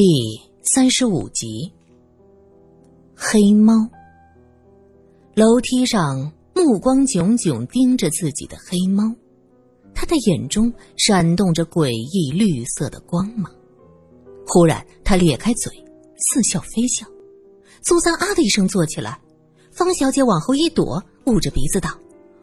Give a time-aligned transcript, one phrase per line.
[0.00, 1.72] 第三十五集。
[3.16, 3.74] 黑猫。
[5.34, 9.12] 楼梯上，目光炯炯盯着自己的黑猫，
[9.92, 13.52] 他的眼中闪动着诡异绿色的光芒。
[14.46, 15.72] 忽然，他咧开嘴，
[16.16, 17.04] 似笑非笑。
[17.82, 19.20] 苏三啊的一声坐起来，
[19.72, 21.90] 方小姐往后一躲，捂着鼻子道：“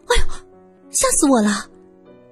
[0.08, 0.26] 哎呦，
[0.90, 1.70] 吓死我了！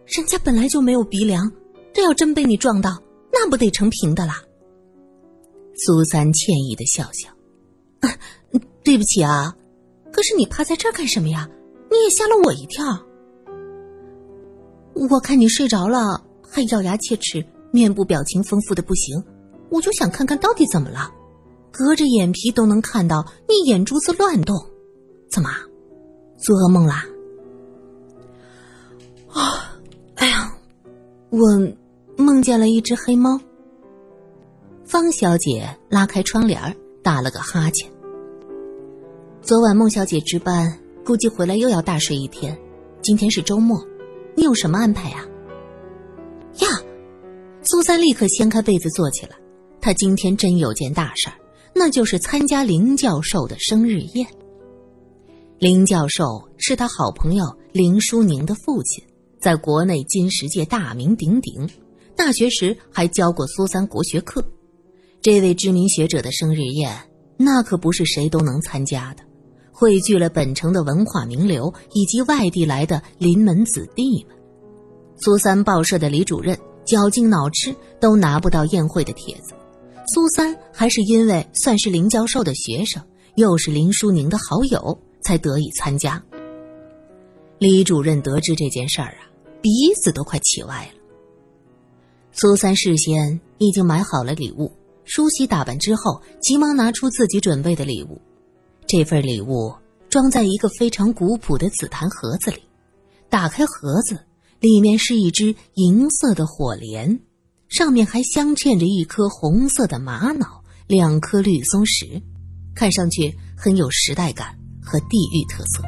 [0.04, 1.50] 人家本来就没有鼻梁，
[1.94, 3.02] 这要真被你撞到，
[3.32, 4.44] 那不得成平的啦。”
[5.76, 7.28] 苏三歉意的笑笑
[8.84, 9.54] ：“对不起啊，
[10.12, 11.48] 可是你趴在这儿干什么呀？
[11.90, 12.84] 你也吓了我一跳。
[15.10, 19.22] 我看你睡着了，还咬牙切齿，面部表情丰富的不行，
[19.70, 21.12] 我就想看看到底怎么了。
[21.72, 24.54] 隔着眼皮都能看到你眼珠子乱动，
[25.30, 25.50] 怎么，
[26.38, 27.04] 做噩梦啦？
[29.32, 29.76] 啊，
[30.14, 30.56] 哎呀，
[31.30, 31.38] 我
[32.16, 33.40] 梦见了一只黑猫。”
[34.86, 37.90] 方小姐拉开窗帘打了个哈欠。
[39.40, 42.56] 昨晚孟小姐值班，估计回来又要大睡一天。
[43.00, 43.82] 今天是周末，
[44.36, 45.26] 你有什么安排呀？
[46.60, 46.68] 呀，
[47.62, 49.36] 苏三立刻掀开被子坐起来。
[49.80, 51.36] 他今天真有件大事儿，
[51.74, 54.26] 那就是参加林教授的生日宴。
[55.58, 59.02] 林教授是他好朋友林淑宁的父亲，
[59.40, 61.66] 在国内金石界大名鼎鼎，
[62.14, 64.44] 大学时还教过苏三国学课。
[65.24, 66.94] 这位知名学者的生日宴，
[67.38, 69.22] 那可不是谁都能参加的，
[69.72, 74.36] 汇聚了本城的文化名流以及外地来的临门子弟们。
[75.16, 79.54] 苏三报社的李主任绞尽脑汁都拿不到宴会的帖子，
[80.12, 83.02] 苏三还是因为算是林教授的学生，
[83.36, 86.22] 又是林淑宁的好友，才得以参加。
[87.56, 89.24] 李主任得知这件事儿啊，
[89.62, 89.70] 鼻
[90.02, 91.00] 子都快气歪了。
[92.30, 94.70] 苏三事先已经买好了礼物。
[95.04, 98.20] 梳洗打扮之后，急忙拿出自己准备的礼物。
[98.86, 99.74] 这份礼物
[100.08, 102.62] 装在一个非常古朴的紫檀盒子里。
[103.28, 104.24] 打开盒子，
[104.60, 107.20] 里面是一只银色的火莲，
[107.68, 112.22] 上面还镶嵌着一颗红色的玛瑙，两颗绿松石，
[112.74, 115.82] 看上去很有时代感和地域特色。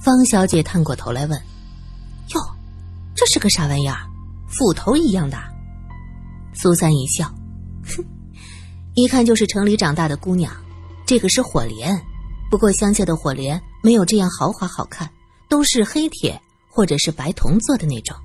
[0.00, 1.38] 方小姐探过头来问
[2.34, 2.40] ：“哟，
[3.14, 3.98] 这是个啥玩意儿？
[4.48, 5.36] 斧头一样的？”
[6.54, 7.26] 苏三一笑，
[7.84, 8.04] 哼，
[8.94, 10.52] 一看就是城里长大的姑娘。
[11.06, 12.00] 这个是火莲，
[12.50, 15.10] 不过乡下的火莲没有这样豪华好看，
[15.48, 18.16] 都是黑铁或者是白铜做的那种。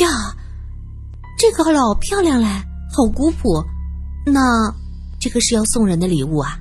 [0.00, 0.34] 呀，
[1.38, 2.46] 这个老漂亮嘞，
[2.92, 3.64] 好古朴。
[4.26, 4.40] 那
[5.18, 6.58] 这个是要送人的礼物啊？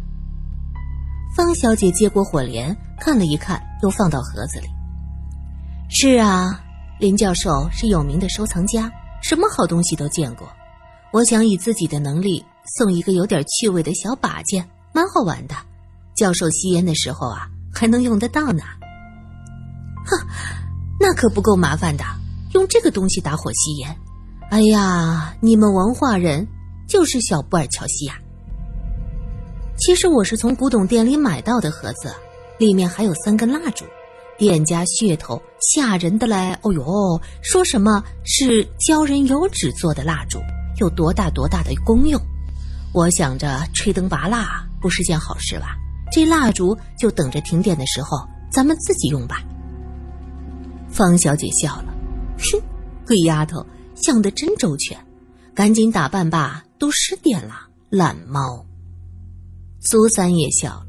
[1.35, 4.67] 方小姐接过火莲，看了一看，又放到盒子里。
[5.89, 6.59] 是啊，
[6.99, 8.91] 林教授是有名的收藏家。
[9.23, 10.51] 什么好东西都见过，
[11.13, 12.43] 我想以自己的能力
[12.77, 15.55] 送一个有点趣味的小把件，蛮好玩的。
[16.13, 18.61] 教授吸烟的时候啊，还能用得到呢。
[20.05, 20.27] 哼，
[20.99, 22.03] 那可不够麻烦的，
[22.53, 23.97] 用这个东西打火吸烟。
[24.49, 26.45] 哎呀，你们文化人
[26.85, 28.19] 就是小布尔乔西呀。
[29.77, 32.13] 其实我是从古董店里买到的盒子，
[32.59, 33.85] 里面还有三根蜡烛。
[34.37, 36.57] 店家噱头吓人的嘞！
[36.63, 40.39] 哦呦，说什么是鲛人油脂做的蜡烛，
[40.79, 42.21] 有多大多大的功用？
[42.93, 45.77] 我想着吹灯拔蜡不是件好事吧？
[46.11, 48.17] 这蜡烛就等着停电的时候
[48.51, 49.41] 咱们自己用吧。
[50.89, 51.93] 方小姐笑了，
[52.37, 52.61] 哼，
[53.07, 54.97] 鬼丫头想的真周全，
[55.55, 57.55] 赶紧打扮吧，都十点了，
[57.89, 58.65] 懒猫。
[59.79, 60.85] 苏三也笑了，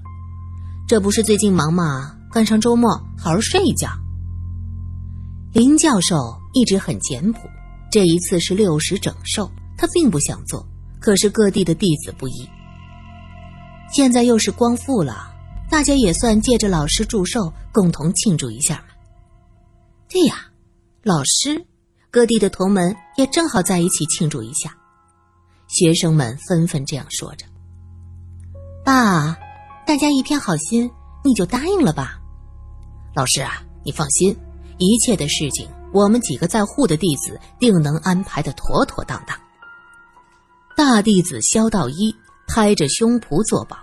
[0.87, 2.14] 这不是最近忙吗？
[2.35, 3.89] 赶上周末，好好睡一觉。
[5.53, 7.49] 林教授一直很简朴，
[7.93, 10.67] 这一次是六十整寿，他并不想做，
[11.01, 12.51] 可是各地的弟子不依。
[13.89, 15.33] 现在又是光复了，
[15.71, 18.87] 大家也算借着老师祝寿，共同庆祝一下嘛。
[20.11, 20.35] 对呀，
[21.05, 21.65] 老师，
[22.11, 24.77] 各地的同门也正好在一起庆祝一下。
[25.69, 27.47] 学生们纷纷这样说着。
[28.85, 29.39] 爸，
[29.87, 30.91] 大家一片好心，
[31.25, 32.23] 你就答应了吧。
[33.15, 34.37] 老师啊，你放心，
[34.79, 39.39] 一切的事情我们几个在沪的弟子定能安排的妥妥当当。
[40.77, 42.13] 大弟子萧道一
[42.49, 43.77] 拍着胸脯作保。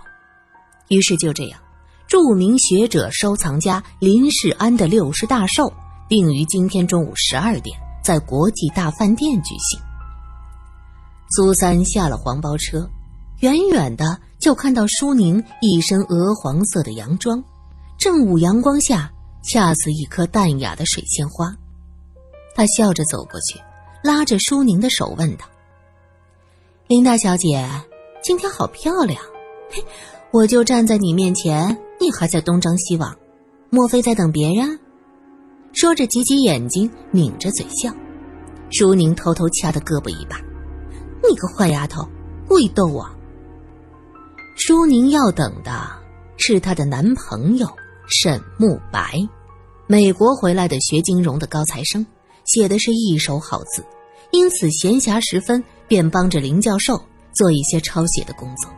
[0.88, 1.58] 于是就这样，
[2.06, 5.72] 著名学者收藏家林世安的六十大寿
[6.10, 7.74] 定于今天中午十二点
[8.04, 9.80] 在国际大饭店举行。
[11.30, 12.86] 苏三下了黄包车，
[13.40, 17.42] 远远的就看到舒宁一身鹅黄色的洋装，
[17.96, 19.10] 正午阳光下。
[19.42, 21.54] 恰似一颗淡雅的水仙花，
[22.54, 23.60] 他笑着走过去，
[24.02, 25.44] 拉着舒宁的手问道
[26.86, 27.68] ：“林大小姐，
[28.22, 29.20] 今天好漂亮。
[29.70, 29.84] 嘿，
[30.30, 33.16] 我就站在你面前，你还在东张西望，
[33.68, 34.78] 莫非在等别人？
[35.72, 37.92] 说着，挤挤眼睛，抿着嘴笑。
[38.70, 40.36] 舒宁偷偷掐他胳膊一把
[41.28, 42.08] ：“你个坏丫头，
[42.46, 43.08] 故意逗我。”
[44.56, 45.90] 舒宁要等的
[46.36, 47.66] 是她的男朋友
[48.06, 49.20] 沈慕白，
[49.86, 52.04] 美国回来的学金融的高材生，
[52.44, 53.84] 写的是一手好字，
[54.32, 57.00] 因此闲暇时分便帮着林教授
[57.34, 58.70] 做一些抄写的工作。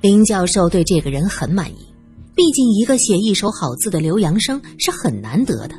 [0.00, 1.86] 林教授对这个人很满意，
[2.34, 5.74] 毕竟一个写一手好字的留洋生是很难得的，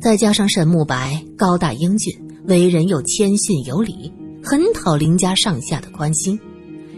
[0.00, 2.14] 再加上沈慕白高大英俊，
[2.44, 4.12] 为人又谦逊有礼，
[4.42, 6.38] 很讨林家上下的关心。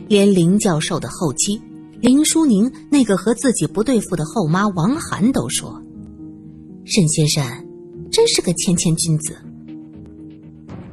[0.09, 1.61] 连林教授的后妻
[2.02, 5.81] 林淑宁那个和自己不对付的后妈王涵都说
[6.84, 7.44] ：“沈先生
[8.10, 9.37] 真是个谦谦君子。”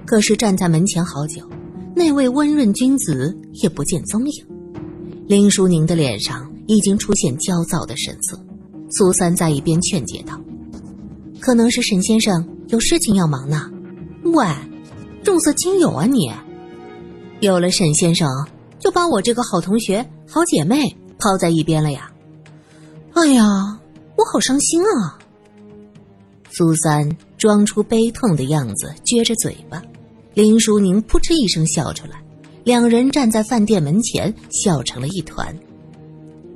[0.06, 1.42] 可是站在门前好久，
[1.96, 4.46] 那位温润君子也不见踪影。
[5.28, 8.40] 林淑宁的脸上已经出现焦躁的神色。
[8.92, 10.40] 苏三在一边劝解道
[11.42, 13.68] ：“可能是沈先生有事情要忙呢。”
[14.26, 14.46] 喂，
[15.24, 16.32] 重色轻友啊你！
[17.40, 18.30] 有了沈先生。
[18.80, 22.12] 就把我这个好同学、好姐妹抛在一边了呀！
[23.14, 23.44] 哎呀，
[24.16, 25.20] 我好伤心啊！
[26.50, 29.84] 苏三装出悲痛的样子，撅着嘴巴。
[30.34, 32.24] 林淑宁扑哧一声笑出来，
[32.64, 35.56] 两人站在饭店门前笑成了一团。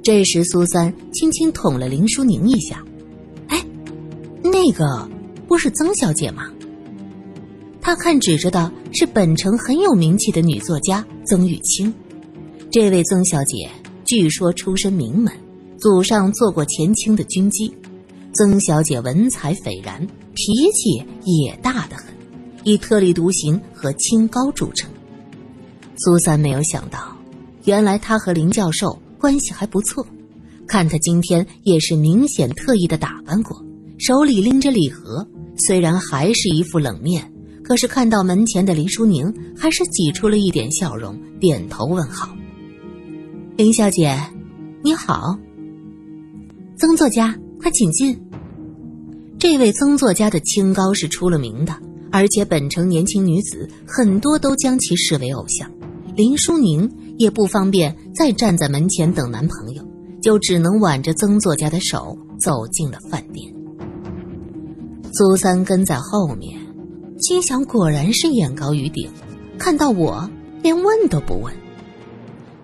[0.01, 2.83] 这时，苏三轻轻捅了林淑宁一下
[3.50, 3.65] ：“哎，
[4.42, 5.07] 那个
[5.48, 6.50] 不是曾小姐吗？”
[7.81, 11.94] 他看指着的是本城很有名气的女作家曾玉清。
[12.71, 13.69] 这位曾小姐
[14.05, 15.33] 据说出身名门，
[15.77, 17.73] 祖上做过前清的军机。
[18.33, 22.05] 曾小姐文采斐然，脾气也大得很，
[22.63, 24.89] 以特立独行和清高著称。
[25.97, 27.15] 苏三没有想到，
[27.65, 30.05] 原来他和林教授关系还不错。
[30.67, 33.63] 看他今天也是明显特意的打扮过，
[34.00, 35.27] 手里拎着礼盒，
[35.67, 37.31] 虽然还是一副冷面，
[37.63, 42.35] 可是看到门前的林淑宁，还是挤出了一点笑容，点头问好。
[43.55, 44.19] 林小姐，
[44.81, 45.38] 你好。
[46.75, 48.19] 曾作家，快请进。
[49.38, 51.71] 这位曾作家的清高是出了名的，
[52.11, 55.69] 而且本城年轻女子很多都将其视为偶像。
[56.15, 56.89] 林淑宁
[57.19, 59.88] 也不方便再站在门前等男朋友，
[60.19, 63.53] 就只能挽着曾作家的手走进了饭店。
[65.13, 66.59] 苏三跟在后面，
[67.19, 69.07] 心想：果然是眼高于顶，
[69.59, 70.27] 看到我
[70.63, 71.53] 连问都不问。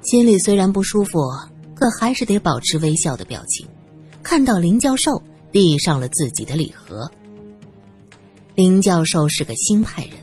[0.01, 1.19] 心里虽然不舒服，
[1.75, 3.67] 可还是得保持微笑的表情。
[4.23, 7.09] 看到林教授递上了自己的礼盒，
[8.55, 10.13] 林教授是个新派人，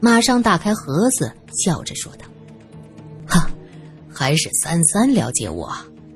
[0.00, 2.24] 马上打开盒子，笑着说道
[3.26, 3.50] ：“哈，
[4.12, 5.72] 还是三三了解我，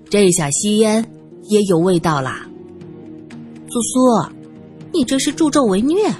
[0.08, 1.04] 这下吸烟
[1.44, 2.46] 也有味道啦。”
[3.70, 4.32] 苏苏，
[4.92, 6.12] 你这是助纣为虐！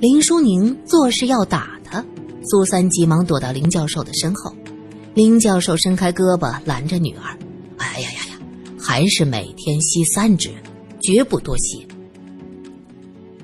[0.00, 2.04] 林淑宁做事要打他，
[2.50, 4.54] 苏三急忙躲到林教授的身后。
[5.14, 7.38] 林教授伸开胳膊拦着女儿
[7.76, 8.38] ：“哎呀呀呀，
[8.80, 10.50] 还是每天吸三支，
[11.02, 11.86] 绝不多吸。”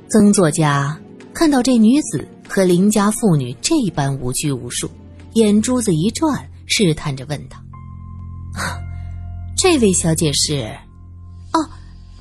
[0.09, 0.99] 曾作家
[1.35, 4.91] 看到这女子和林家妇女这般无拘无束，
[5.35, 7.59] 眼珠子一转，试探着问道
[9.55, 10.75] ：“这位小姐是？
[11.53, 11.69] 哦，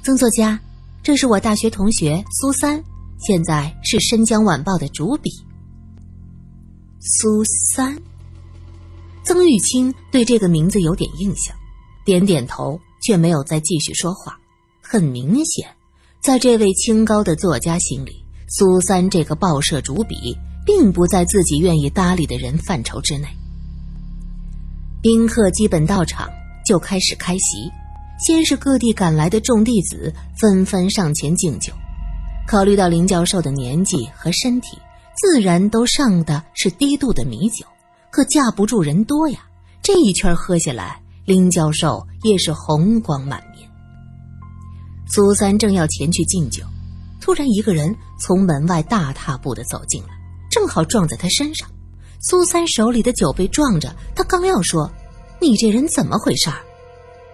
[0.04, 0.60] 曾作家，
[1.02, 2.84] 这是我大学同学苏三，
[3.18, 5.30] 现在是《申江晚报》的主笔。”
[7.00, 7.44] 苏
[7.74, 7.98] 三。
[9.28, 11.54] 曾玉清对这个名字有点印象，
[12.06, 14.40] 点点头，却没有再继续说话。
[14.82, 15.68] 很明显，
[16.24, 20.16] 在这位清高的作家心里，苏三这个报社主笔
[20.66, 23.28] 并不在自己愿意搭理的人范畴之内。
[25.02, 26.30] 宾客基本到场，
[26.66, 27.70] 就开始开席。
[28.26, 31.74] 先是各地赶来的众弟子纷纷上前敬酒。
[32.48, 34.78] 考虑到林教授的年纪和身体，
[35.18, 37.66] 自然都上的是低度的米酒。
[38.12, 39.40] 可架不住人多呀，
[39.82, 43.70] 这一圈喝下来，林教授也是红光满面。
[45.10, 46.64] 苏三正要前去敬酒，
[47.22, 50.10] 突然一个人从门外大踏步的走进来，
[50.50, 51.70] 正好撞在他身上。
[52.20, 54.92] 苏三手里的酒杯撞着，他刚要说
[55.40, 56.58] ：“你这人怎么回事儿？”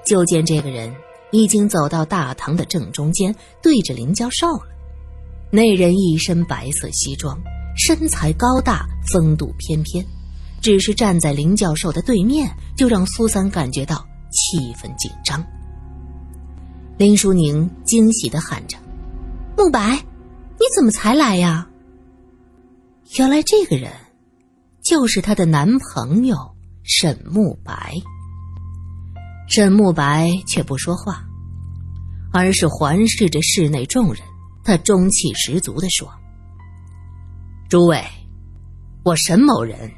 [0.06, 0.94] 就见这个人
[1.32, 4.64] 已经走到大堂的正中间，对着林教授了。
[5.50, 7.40] 那人一身白色西装，
[7.78, 10.06] 身材高大，风度翩翩。
[10.64, 13.98] 只是站在林教授的对面，就让苏三感觉到
[14.32, 15.46] 气氛紧张。
[16.98, 18.78] 林淑宁惊喜的喊着
[19.58, 20.02] ：“慕白，
[20.54, 21.68] 你怎么才来呀？”
[23.20, 23.92] 原来这个人
[24.82, 26.36] 就是她的男朋友
[26.84, 27.96] 沈慕白。
[29.50, 31.26] 沈慕白却不说话，
[32.32, 34.24] 而是环视着室内众人，
[34.64, 36.10] 他中气十足的说
[37.70, 38.02] ：“诸位，
[39.04, 39.92] 我沈某人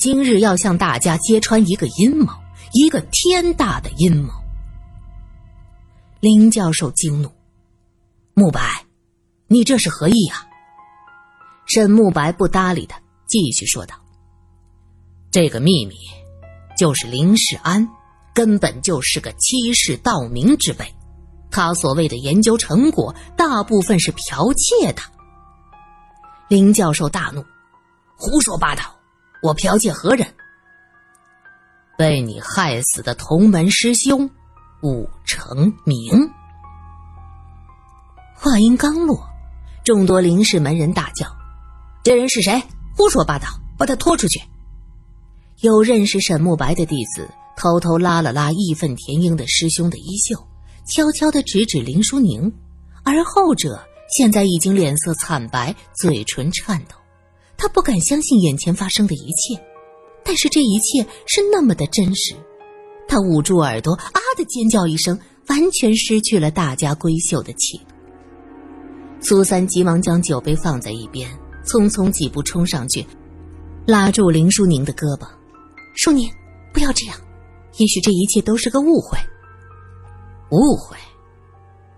[0.00, 2.32] 今日要向大家揭穿一个阴谋，
[2.72, 4.32] 一个天大的阴谋。”
[6.20, 7.30] 林教授惊怒
[8.34, 8.86] ：“慕白，
[9.46, 10.46] 你这是何意啊？”
[11.66, 13.94] 沈慕白不搭理他，继续说道
[15.30, 15.94] ：“这个秘密，
[16.78, 17.86] 就是林世安。”
[18.32, 20.94] 根本就是个欺世盗名之辈，
[21.50, 25.02] 他所谓的研究成果大部分是剽窃的。
[26.48, 27.44] 林教授大怒
[28.16, 28.99] ：“胡说八道！
[29.42, 30.26] 我剽窃何人？
[31.96, 34.30] 被你害死的同门师兄
[34.82, 36.30] 武成明。”
[38.36, 39.22] 话音刚落，
[39.84, 41.26] 众多林氏门人大叫
[42.02, 42.62] ：“这人是谁？
[42.96, 43.46] 胡说八道！
[43.78, 44.40] 把他拖出去！”
[45.60, 47.28] 有认识沈慕白的弟子。
[47.56, 50.34] 偷偷拉了拉义愤填膺的师兄的衣袖，
[50.86, 52.50] 悄悄的指指林淑宁，
[53.04, 56.96] 而后者现在已经脸色惨白，嘴唇颤抖，
[57.60, 59.62] 他不敢相信眼前发生的一切，
[60.24, 62.34] 但是这一切是那么的真实，
[63.06, 67.84] 他捂住耳朵，啊的尖叫一声，完全失去了大家闺秀的气度。
[69.20, 71.30] 苏三急忙将酒杯放在一边，
[71.62, 73.04] 匆匆几步冲上去，
[73.86, 75.28] 拉住林淑宁的胳膊
[75.94, 76.26] ：“淑宁，
[76.72, 77.16] 不要这样。”
[77.76, 79.18] 也许这一切都是个误会。
[80.50, 80.96] 误会，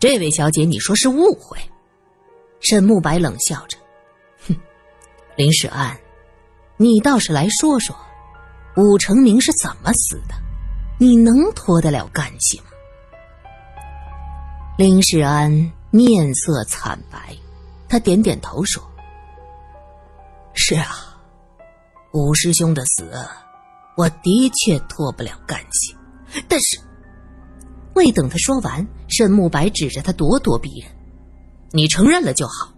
[0.00, 1.56] 这位小姐，你说是误会？
[2.58, 3.78] 沈慕白冷笑着，
[5.42, 5.98] 林世安，
[6.76, 7.96] 你倒是来说说，
[8.76, 10.34] 武成明是怎么死的？
[11.00, 12.66] 你能脱得了干系吗？
[14.78, 15.50] 林世安
[15.90, 17.36] 面色惨白，
[17.88, 18.80] 他点点头说
[20.54, 21.18] ：“是啊，
[22.12, 23.10] 武师兄的死。”
[23.98, 25.96] 我的确脱不了干系，
[26.48, 26.78] 但是
[27.96, 30.88] 未等他说完，沈慕白指着他咄咄逼人
[31.74, 32.71] ：“你承认了就好，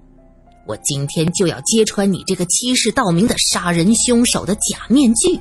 [0.67, 5.41] 我今天就要揭穿你这个欺世盗名的杀人凶手的假面具。”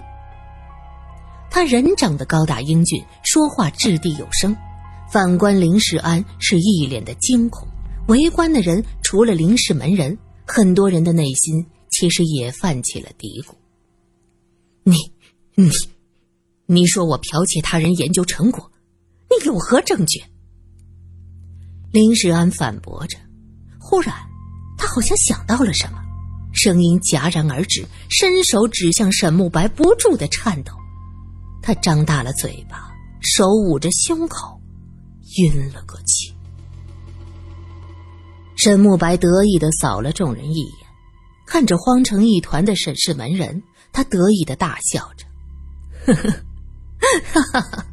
[1.49, 4.55] 他人长得高大英俊，说话掷地有声。
[5.11, 7.67] 反观林世安是一脸的惊恐，
[8.07, 13.53] 围观的人除了林氏门人，很多人的内心其实也泛起了嘀咕
[14.83, 14.95] ：“你。”
[15.55, 15.69] 你，
[16.65, 18.71] 你说我剽窃他人研究成果，
[19.29, 20.19] 你有何证据？
[21.91, 23.19] 林世安反驳着，
[23.79, 24.15] 忽然，
[24.83, 25.97] 他好像想到了什么，
[26.51, 30.73] 声音戛然而止，伸手指向沈慕白，不住的颤抖。
[31.61, 34.59] 他张大了嘴巴，手捂着胸口，
[35.37, 36.33] 晕了过去。
[38.57, 40.87] 沈慕白得意的扫了众人一眼，
[41.47, 43.63] 看着慌成一团的沈氏门人，
[43.93, 45.25] 他得意的大笑着。
[46.05, 46.29] 呵呵，
[47.31, 47.85] 哈哈哈！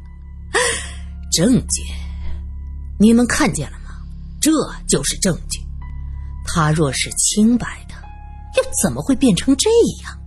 [1.31, 1.83] 证据，
[2.99, 3.91] 你们看见了吗？
[4.41, 4.51] 这
[4.89, 5.60] 就是证据。
[6.45, 7.95] 他若是清白的，
[8.57, 9.69] 又怎么会变成这
[10.03, 10.17] 样？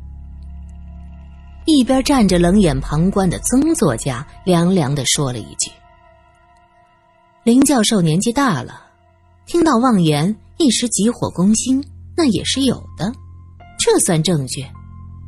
[1.66, 5.70] 一边站着冷眼旁观的曾作家凉凉的说了一句
[7.44, 8.82] ：“林教授年纪大了，
[9.46, 11.82] 听到妄言一时急火攻心，
[12.16, 13.12] 那也是有的。
[13.78, 14.66] 这算证据？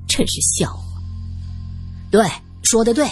[0.07, 0.83] 真是笑话。”
[2.11, 2.27] 对。
[2.63, 3.07] 说的对，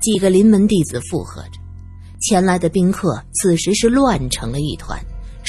[0.00, 1.60] 几个临门弟子附和着。
[2.22, 4.98] 前来的宾客此时是乱成了一团。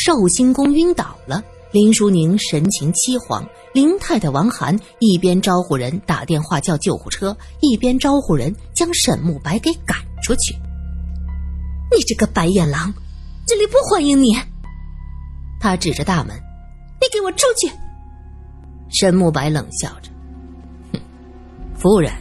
[0.01, 3.45] 寿星公晕倒了，林淑宁神情凄惶。
[3.73, 10.55] 林太太王涵一边招呼人打电话叫救护车，一边招呼人将沈慕白给赶出去。
[11.91, 12.93] 你这个白眼狼，
[13.45, 14.37] 这里不欢迎你！
[15.59, 16.33] 他指着大门
[17.01, 17.69] ：“你给我出去！”
[18.89, 20.09] 沈慕白冷笑着
[20.93, 21.01] ：“哼，
[21.75, 22.13] 夫人。”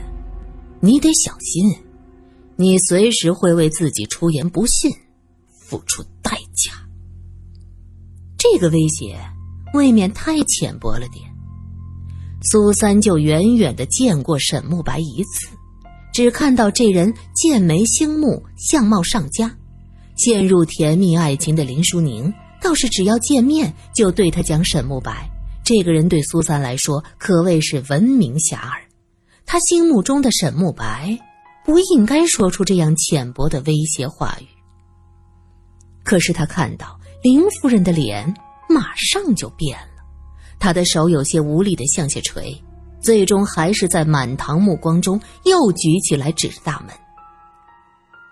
[0.81, 1.77] 你得小心，
[2.57, 4.91] 你随时会为自己出言不逊
[5.49, 6.48] 付出代价。
[8.39, 9.19] 这个威胁
[9.75, 11.29] 未免太浅薄了点。
[12.41, 15.49] 苏三就远远的见过沈慕白一次，
[16.15, 19.55] 只看到这人剑眉星目，相貌上佳。
[20.17, 25.29] 陷入甜蜜爱情的林淑宁倒是只要见面就对他讲沈慕白。
[25.65, 28.79] 这个人对苏三来说可谓是闻名遐迩。
[29.47, 31.19] 他心目中的沈慕白
[31.65, 34.47] 不应该说出这样浅薄的威胁话语。
[36.05, 38.33] 可是他看到林夫人的脸，
[38.69, 40.05] 马上就变了，
[40.61, 42.57] 她的手有些无力的向下垂，
[43.01, 46.95] 最终还是在满堂目光中又举起来指着大门：“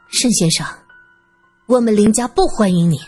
[0.08, 0.64] 沈先生，
[1.66, 3.00] 我们林家不欢迎你。”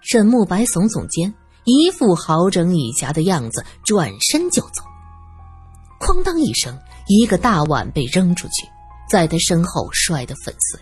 [0.00, 1.34] 沈慕白耸耸肩，
[1.64, 4.80] 一副好整以暇的样子，转身就走。
[5.98, 8.68] 哐当一声，一个大碗被扔出去，
[9.10, 10.80] 在他身后摔得粉碎。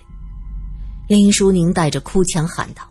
[1.09, 2.83] 林淑宁带着哭腔喊道：“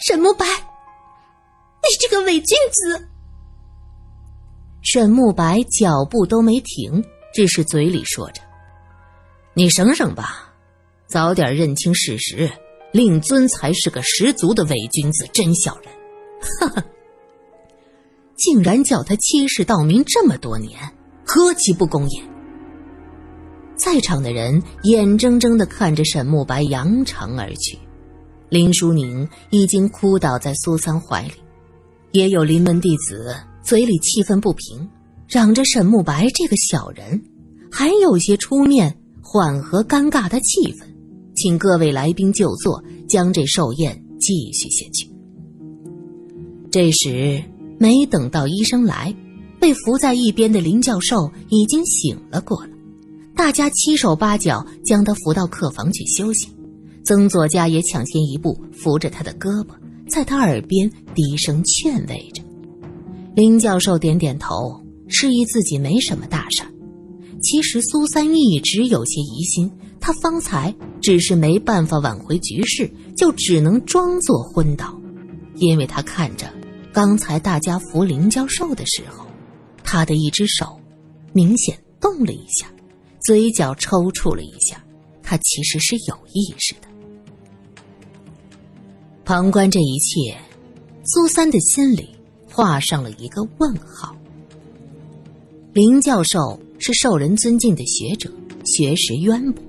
[0.00, 3.08] 沈慕白，你这个伪君子！”
[4.82, 7.04] 沈慕白脚步都没停，
[7.34, 8.40] 只是嘴里说着
[9.52, 10.54] ：“你省省吧，
[11.06, 12.50] 早点认清事实，
[12.92, 15.92] 令尊才是个十足的伪君子、真小人。”
[16.58, 16.84] 哈哈，
[18.36, 20.80] 竟然叫他欺世盗名这么多年，
[21.26, 22.22] 何其不公也！
[23.76, 27.78] 在场的人眼睁睁的看着沈慕白扬长而去，
[28.50, 31.32] 林淑宁已经哭倒在苏三怀里，
[32.10, 34.88] 也有临门弟子嘴里气愤不平，
[35.28, 37.22] 嚷着沈慕白这个小人，
[37.70, 40.84] 还有些出面缓和尴尬的气氛，
[41.36, 45.08] 请各位来宾就坐，将这寿宴继续下去。
[46.72, 47.42] 这时
[47.78, 49.14] 没等到医生来，
[49.60, 52.70] 被扶在一边的林教授已经醒了过来。
[53.36, 56.48] 大家七手八脚将他扶到客房去休息，
[57.04, 59.74] 曾作家也抢先一步扶着他的胳膊，
[60.08, 62.42] 在他耳边低声劝慰着。
[63.34, 66.62] 林教授点点头，示意自己没什么大事。
[67.42, 75.00] 其实苏三一直有些疑心，他方才只是没办法挽回局势，就只能装作昏倒，
[75.56, 76.52] 因为他看着
[76.92, 79.24] 刚才大家扶林教授的时候，
[79.82, 80.78] 他的一只手
[81.32, 82.66] 明显动了一下。
[83.22, 84.82] 嘴角抽搐了一下，
[85.22, 86.89] 他其实是有意识的。
[89.30, 90.36] 旁观这一切，
[91.04, 92.08] 苏三的心里
[92.50, 94.12] 画上了一个问号。
[95.72, 98.28] 林教授是受人尊敬的学者，
[98.64, 99.62] 学识渊博，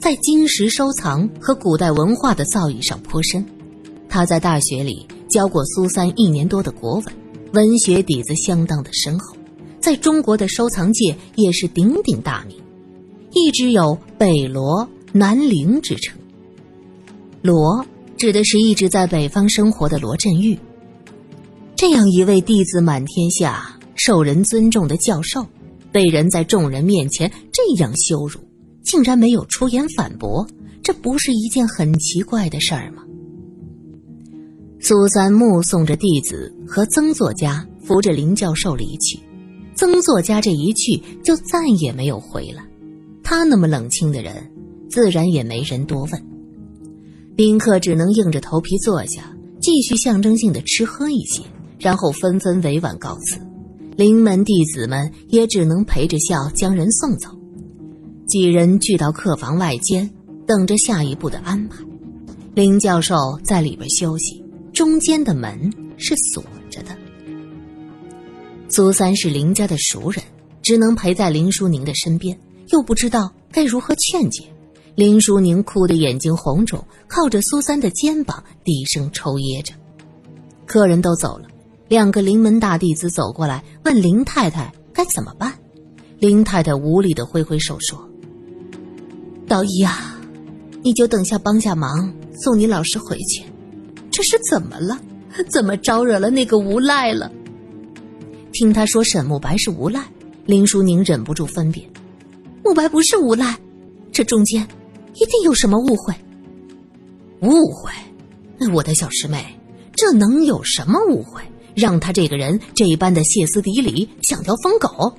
[0.00, 3.46] 在金石收藏和古代文化的造诣上颇深。
[4.08, 7.04] 他在大学里教过苏三一年多的国文，
[7.52, 9.36] 文学底子相当的深厚。
[9.78, 12.60] 在中国的收藏界也是鼎鼎大名，
[13.32, 16.18] 一直有“北罗”“南陵”之称。
[17.42, 20.58] 罗指的是一直在北方生活的罗振玉。
[21.74, 25.46] 这样一位弟子满天下、受人尊重的教授，
[25.92, 28.40] 被人在众人面前这样羞辱，
[28.82, 30.46] 竟然没有出言反驳，
[30.82, 33.02] 这不是一件很奇怪的事儿吗？
[34.80, 39.18] 苏三目送着弟子和曾作家扶着林教授离去。
[39.74, 42.64] 曾作家这一去就再也没有回来，
[43.22, 44.50] 他那么冷清的人，
[44.88, 46.35] 自然也没人多问。
[47.36, 51.42] 宾客只能硬着头皮坐下，继续象征性的吃喝一些，
[51.78, 53.38] 然后纷纷委婉告辞。
[53.94, 57.28] 临门弟子们也只能陪着笑将人送走。
[58.26, 60.10] 几人聚到客房外间，
[60.46, 61.76] 等着下一步的安排。
[62.54, 66.96] 林教授在里边休息，中间的门是锁着的。
[68.70, 70.24] 苏三是林家的熟人，
[70.62, 72.38] 只能陪在林淑宁的身边，
[72.72, 74.42] 又不知道该如何劝解。
[74.96, 79.74] 林淑宁哭得眼睛红肿，靠着苏三的肩膀低声抽噎着。
[80.64, 81.46] 客人都走了，
[81.86, 85.52] 两个临门大弟子走过来问林太太该怎么办。
[86.18, 88.08] 林太太无力的挥挥手说
[89.46, 90.18] ：“道一啊，
[90.82, 92.10] 你就等下帮下忙，
[92.42, 93.44] 送你老师回去。
[94.10, 94.98] 这是怎么了？
[95.50, 97.30] 怎么招惹了那个无赖了？”
[98.50, 100.02] 听他说沈慕白是无赖，
[100.46, 101.86] 林淑宁忍不住分辨：
[102.64, 103.58] 慕白不是无赖，
[104.10, 104.66] 这中间
[105.16, 106.14] 一定有什么误会。
[107.42, 107.90] 误会？
[108.72, 109.44] 我的小师妹，
[109.94, 111.42] 这能有什么误会？
[111.74, 115.12] 让他这个人这一般的歇斯底里，像条疯狗。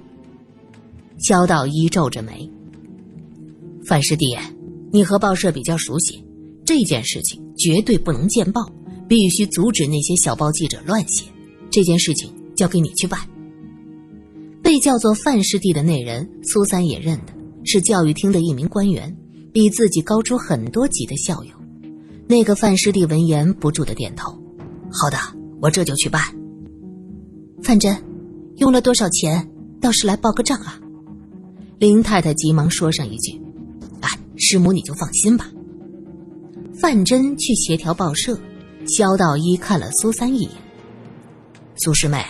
[1.19, 2.49] 萧道一皱着眉
[3.85, 4.37] ：“范师弟，
[4.91, 6.23] 你和报社比较熟悉，
[6.65, 8.61] 这件事情绝对不能见报，
[9.07, 11.25] 必须阻止那些小报记者乱写。
[11.69, 13.19] 这件事情。”交给你去办。
[14.63, 17.33] 被叫做范师弟的那人，苏三也认得，
[17.63, 19.15] 是教育厅的一名官员，
[19.57, 21.51] 比自己高出很多级的校友。
[22.27, 24.31] 那个范师弟闻言不住的点头
[24.93, 25.17] ：“好的，
[25.59, 26.21] 我这就去办。”
[27.63, 27.97] 范真，
[28.57, 29.49] 用了多少钱？
[29.81, 30.79] 倒是来报个账啊！
[31.79, 33.41] 林太太急忙说上一句
[34.01, 35.49] ：“哎，师母你就放心吧。”
[36.79, 38.39] 范真去协调报社，
[38.85, 40.51] 肖道一看了苏三一眼
[41.83, 42.23] ：“苏师妹。”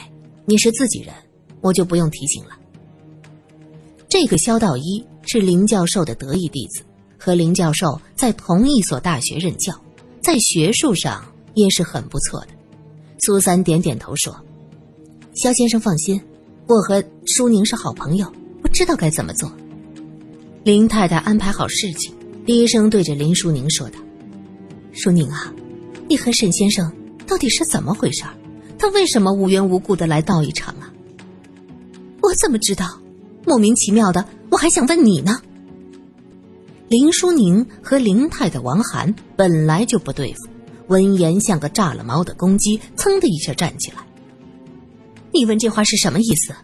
[0.48, 1.14] 你是自己人，
[1.60, 2.52] 我就不用提醒了。
[4.08, 6.86] 这个萧道一是林教授的得意弟子，
[7.18, 9.74] 和林教授在同一所大学任教，
[10.22, 11.26] 在学术上
[11.56, 12.48] 也是很不错的。
[13.20, 14.40] 苏三点点头说
[15.34, 16.22] ：“肖先生放心，
[16.68, 18.32] 我和舒宁是好朋友，
[18.64, 19.52] 我知道该怎么做。”
[20.64, 22.14] 林太太安排好事情，
[22.46, 24.00] 低声对着林淑宁说道
[24.94, 25.54] ：“淑宁啊，
[26.08, 26.92] 你和沈先生
[27.26, 28.24] 到底是怎么回事？”
[28.80, 30.94] 他为什么无缘无故的来道一场啊？
[32.22, 32.86] 我怎么知道？
[33.44, 35.42] 莫名其妙的，我还想问你呢。
[36.90, 40.48] 林淑宁和林太太王涵本来就不对付，
[40.88, 43.98] 闻言像个炸了毛的公鸡，噌的一下站起来。
[45.34, 46.56] 你问这话是什么意思？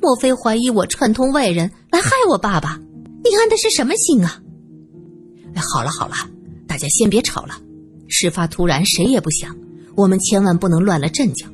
[0.00, 2.80] 莫非怀疑我串通外人来害我爸爸？
[3.22, 4.42] 你安的是什么心啊？
[5.54, 6.14] 哎，好了好了，
[6.66, 7.60] 大家先别吵了。
[8.08, 9.56] 事发突然，谁也不想，
[9.94, 11.46] 我们千万不能乱了阵脚。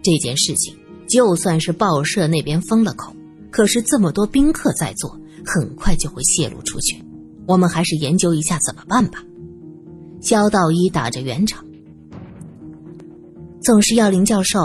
[0.00, 0.76] 这件事情
[1.08, 3.12] 就算是报社那边封了口，
[3.50, 7.02] 可是这么多宾客在座，很快就会泄露出去。
[7.48, 9.24] 我们还是研究一下怎么办吧。
[10.20, 11.64] 肖道一打着圆场，
[13.62, 14.58] 总是要林教授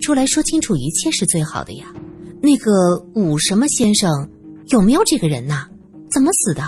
[0.00, 1.92] 出来说清楚一切是最好的呀。
[2.40, 4.28] 那个武什么先生
[4.68, 5.68] 有没有这个人呐？
[6.10, 6.62] 怎么死的？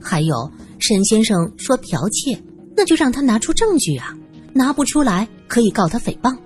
[0.00, 2.42] 还有沈先生说剽窃，
[2.76, 4.12] 那就让他拿出证据啊！
[4.52, 6.36] 拿不出来可以告他诽谤。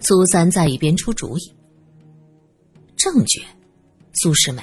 [0.00, 1.52] 苏三在一边出主意。
[2.96, 3.42] 证据，
[4.12, 4.62] 苏世美，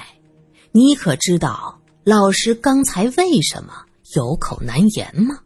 [0.72, 1.73] 你可知道？
[2.04, 3.72] 老师刚才为什么
[4.14, 5.38] 有口难言吗？